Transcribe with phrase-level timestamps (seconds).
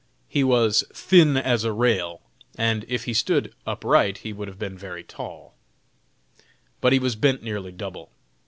[0.27, 2.21] He was as "thin as a rail,"
[2.57, 5.53] and if he stood upright would have been very tall,
[6.79, 8.09] but he was bent nearly double.